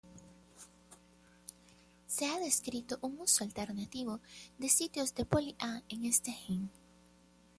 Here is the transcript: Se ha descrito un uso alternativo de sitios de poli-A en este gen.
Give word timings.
Se 2.07 2.25
ha 2.25 2.39
descrito 2.39 2.97
un 3.03 3.19
uso 3.19 3.43
alternativo 3.43 4.19
de 4.57 4.67
sitios 4.67 5.13
de 5.13 5.25
poli-A 5.25 5.83
en 5.89 6.05
este 6.05 6.31
gen. 6.31 6.71